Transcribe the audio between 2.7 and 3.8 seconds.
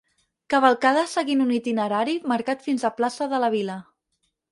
a plaça de la vila.